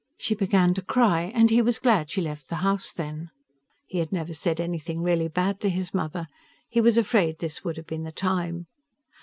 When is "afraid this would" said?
6.97-7.77